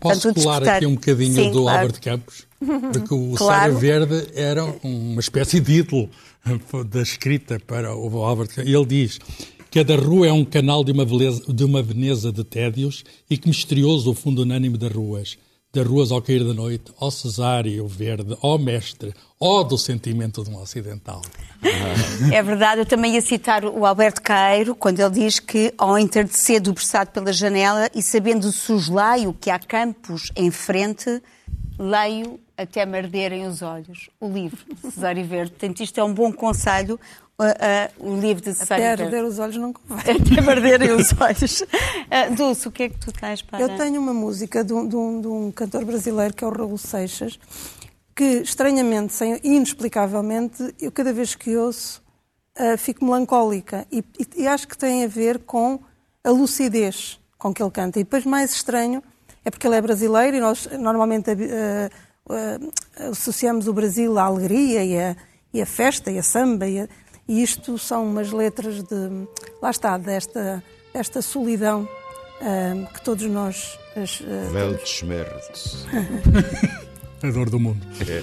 [0.00, 1.82] Posso Portanto, colar aqui um bocadinho Sim, do claro.
[1.82, 2.46] Albert Campos?
[2.58, 3.72] Porque o claro.
[3.72, 6.08] Sário Verde era uma espécie de ídolo
[6.88, 8.72] da escrita para o Albert Campos.
[8.72, 9.18] Ele diz
[9.70, 13.46] Cada rua é um canal de uma, beleza, de uma Veneza de tédios e que
[13.46, 15.38] misterioso o fundo unânime das ruas
[15.72, 20.50] das ruas ao cair da noite, ó Cesário Verde, ó Mestre, ó do sentimento de
[20.50, 21.22] um ocidental.
[22.33, 26.61] É verdade, eu também ia citar o Alberto Caeiro, quando ele diz que, ao entardecer
[26.61, 31.22] debruçado pela janela e sabendo o soslaio que há campos em frente,
[31.80, 34.10] leio até me arderem os olhos.
[34.20, 35.52] O livro de Cesário Verde.
[35.52, 37.00] Portanto, isto é um bom conselho
[37.38, 39.96] uh, uh, o livro de Cesário Até arder os olhos não convém.
[40.14, 41.62] Até arderem os olhos.
[41.62, 43.60] Uh, Dulce, o que é que tu tens para...
[43.60, 46.50] Eu tenho uma música de um, de um, de um cantor brasileiro que é o
[46.50, 47.40] Raul Seixas,
[48.14, 52.02] que estranhamente, sem, inexplicavelmente, eu cada vez que ouço
[52.58, 55.80] uh, fico melancólica e, e, e, acho que tem a ver com
[56.22, 57.98] a lucidez com que ele canta.
[57.98, 59.02] E depois mais estranho
[59.44, 64.85] é porque ele é brasileiro e nós normalmente uh, uh, associamos o Brasil à alegria
[64.85, 65.16] e a,
[65.53, 66.88] e a festa e a samba e a,
[67.29, 69.29] e isto são umas letras de,
[69.62, 71.88] lá está, desta, desta solidão
[72.41, 73.78] uh, que todos nós.
[73.97, 75.86] Uh, Weltschmerz.
[77.22, 77.86] a dor do mundo.
[78.09, 78.22] É.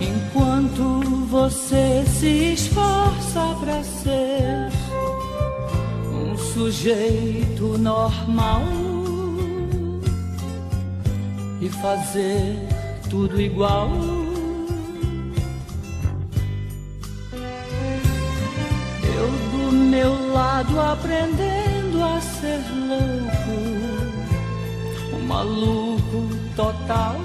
[0.00, 4.35] Enquanto você se esforça para ser
[6.56, 8.62] sujeito normal
[11.60, 12.56] e fazer
[13.10, 13.90] tudo igual.
[19.04, 23.58] Eu do meu lado aprendendo a ser louco,
[25.14, 26.26] um maluco
[26.56, 27.16] total.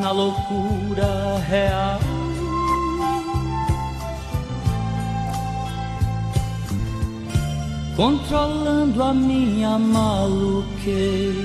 [0.00, 2.09] Na loucura real.
[8.00, 11.36] Controlando a minha maluquez,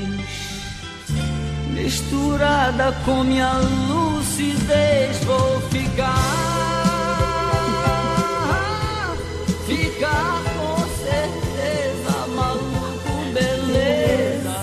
[1.74, 3.52] misturada com minha
[3.90, 6.16] lucidez, vou ficar,
[9.68, 14.56] ficar com certeza maluco, beleza.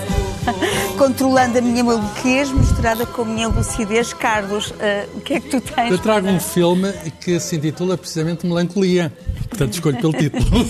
[0.96, 4.74] Controlando a minha maluquez, misturada com a minha lucidez, Carlos, uh,
[5.14, 5.90] o que é que tu tens?
[5.90, 6.90] Eu trago um filme
[7.20, 9.12] que se intitula precisamente Melancolia
[9.52, 10.64] portanto escolho pelo título,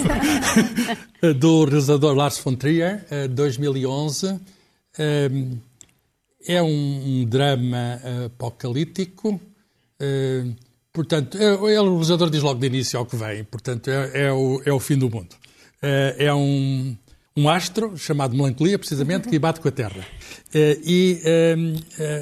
[1.39, 4.41] do realizador Lars von Trier, 2011.
[4.99, 5.30] Eh,
[6.49, 9.41] eh, é um, drama apocalíptico.
[10.01, 10.45] Eh,
[10.93, 13.45] portanto, é, é, o realizador diz logo de início ao que vem.
[13.45, 15.37] Portanto, é, é, o, é o fim do mundo.
[15.80, 16.97] É um,
[17.37, 20.07] um astro chamado Melancolia, precisamente, que bate com a Terra.
[20.55, 21.20] E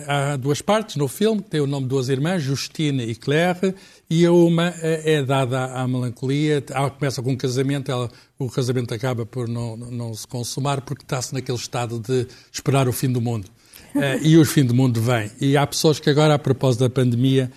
[0.07, 3.75] há duas partes no filme, que tem o nome de duas irmãs, Justine e Claire,
[4.09, 6.63] e a uma é, dada à melancolia.
[6.71, 8.09] Ela começa com um casamento, ela,
[8.39, 12.93] o casamento acaba por não, não se consumar porque está-se naquele estado de esperar o
[12.93, 13.49] fim do mundo.
[14.23, 15.31] E o fim do mundo vem.
[15.41, 17.51] E há pessoas que agora, a propósito da pandemia,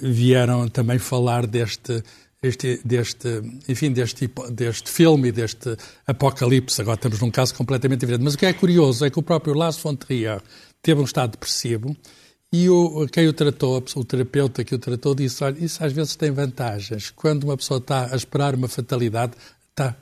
[0.00, 2.02] vieram também falar deste,
[2.42, 3.28] este, deste,
[3.68, 5.76] enfim, deste, deste filme, deste
[6.06, 6.80] apocalipse.
[6.80, 8.22] Agora estamos num caso completamente diferente.
[8.22, 10.40] Mas o que é curioso é que o próprio Lars von Trier
[10.82, 11.96] teve um estado depressivo
[12.52, 16.16] e o, quem o tratou, o terapeuta que o tratou, disse: olha, isso às vezes
[16.16, 17.10] tem vantagens.
[17.10, 19.32] Quando uma pessoa está a esperar uma fatalidade,
[19.70, 19.96] está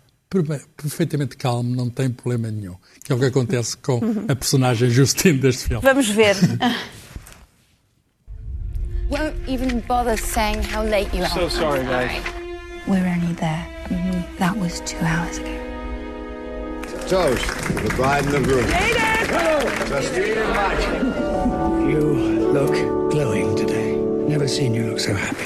[0.76, 2.76] perfeitamente calmo, não tem problema nenhum.
[3.05, 5.82] Que é o que acontece com a personagem Justine deste filme.
[5.82, 6.37] Vamos ver.
[9.11, 11.28] Won't even bother saying how late you are.
[11.28, 12.24] So sorry, guys.
[12.86, 13.66] We're only there.
[13.90, 14.36] Mm -hmm.
[14.38, 15.64] That was two hours ago.
[17.09, 18.64] Toast, to the bride and the groom.
[18.64, 19.61] Hello.
[19.90, 20.84] Justine and Mike.
[21.90, 22.02] You
[22.52, 22.74] look
[23.11, 23.96] glowing today.
[24.28, 25.44] Never seen you look so happy.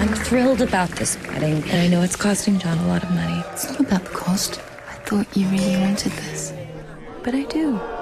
[0.00, 3.44] I'm thrilled about this wedding, and I know it's costing John a lot of money.
[3.52, 4.60] It's not about the cost.
[4.92, 6.52] I thought you really wanted this.
[7.22, 7.93] But I do.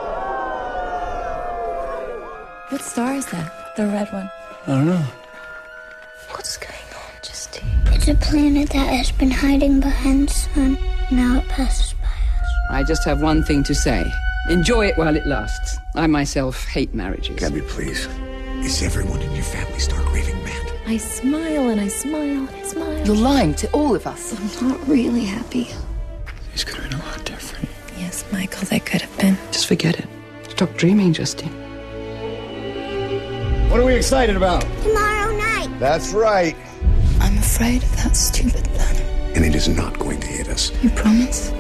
[2.73, 3.77] What star is that?
[3.77, 4.31] The red one.
[4.66, 5.05] I don't know.
[6.31, 7.68] What's going on, Justine?
[7.89, 10.79] It's a planet that has been hiding behind the sun.
[11.11, 12.51] Now it passes by us.
[12.70, 14.11] I just have one thing to say.
[14.49, 15.77] Enjoy it while it lasts.
[15.97, 17.37] I myself hate marriages.
[17.39, 18.09] Gabby, please.
[18.64, 20.73] Is everyone in your family stark raving mad?
[20.87, 23.07] I smile and I smile and I smile.
[23.07, 24.33] You're lying to all of us.
[24.33, 25.68] I'm not really happy.
[26.53, 27.68] These could have been a lot different.
[27.99, 29.37] Yes, Michael, they could have been.
[29.51, 30.07] Just forget it.
[30.49, 31.61] Stop dreaming, Justine.
[33.73, 34.61] What are we excited about?
[34.83, 35.70] Tomorrow night.
[35.79, 36.55] That's right.
[37.20, 39.03] I'm afraid of that stupid planet.
[39.35, 40.70] And it is not going to hit us.
[40.83, 41.51] You promise?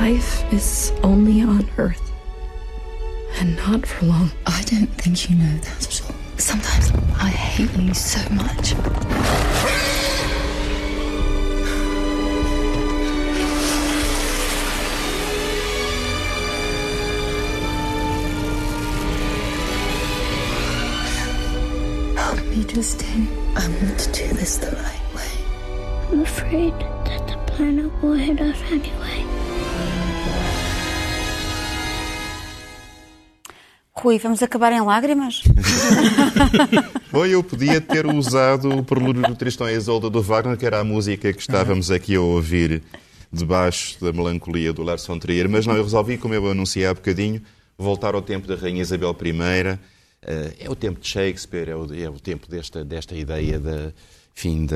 [0.00, 2.10] Life is only on Earth.
[3.38, 4.32] And not for long.
[4.46, 6.16] I don't think you know that at all.
[6.38, 6.90] Sometimes
[7.20, 8.74] I hate you so much.
[22.52, 23.26] Me, Justine.
[23.56, 25.32] I want to do this the right way.
[26.12, 26.74] I'm afraid
[27.06, 29.24] that the planet will hit us anyway.
[33.94, 35.42] Rui, vamos acabar em lágrimas?
[37.14, 40.80] Ou eu podia ter usado o Prelúdio do Tristão e Isolda do Wagner, que era
[40.80, 42.82] a música que estávamos aqui a ouvir
[43.32, 46.92] debaixo da melancolia do Lars von Trier, mas não, eu resolvi, como eu anunciei há
[46.92, 47.40] bocadinho,
[47.78, 49.78] voltar ao tempo da Rainha Isabel I.
[50.24, 53.60] Eh, é o tempo de Shakespeare, é o, é o tempo desta, desta ideia
[54.36, 54.66] enfim,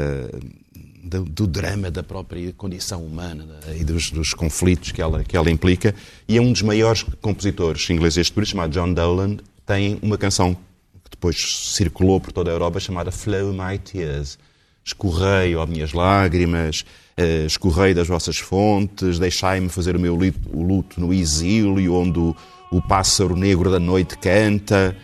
[1.02, 5.50] do, do, drama da própria condição humana e dos, dos, conflitos que ela, que ela
[5.50, 5.94] implica.
[6.28, 10.54] E é um dos maiores compositores ingleses por isso, chamado John Dowland, tem uma canção
[10.54, 11.36] que depois
[11.74, 14.38] circulou por toda a Europa chamada Flow My Tears.
[14.84, 16.84] Escorrei, ó minhas lágrimas,
[17.18, 22.36] uh, escorrei das vossas fontes, deixai-me fazer o meu luto, luto no exílio, onde o,
[22.70, 24.96] o pássaro negro da noite canta.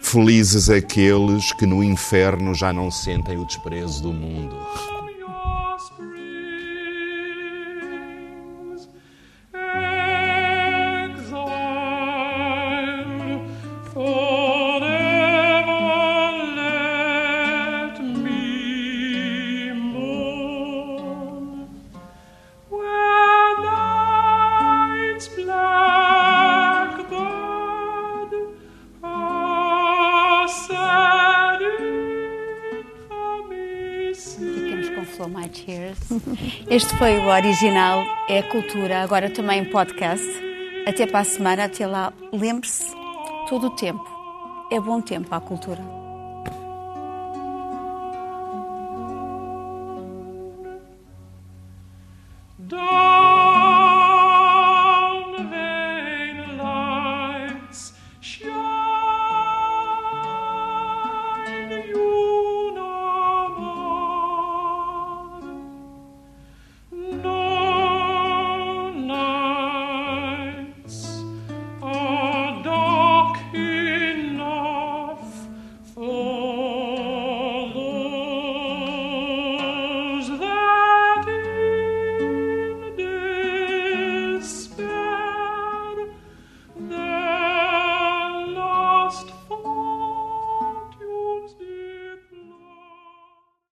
[0.00, 4.56] Felizes aqueles que no inferno já não sentem o desprezo do mundo.
[36.70, 40.26] Este foi o original, é cultura, agora também podcast.
[40.86, 42.94] Até para a semana, até lá, lembre-se,
[43.48, 44.04] todo o tempo
[44.70, 45.97] é bom tempo à cultura.